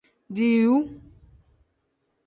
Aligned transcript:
Diiwu. 0.35 0.77